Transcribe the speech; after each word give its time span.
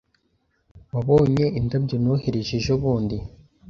Wabonye 0.93 1.45
indabyo 1.59 1.95
nohereje 2.03 2.53
ejobundi? 2.59 3.17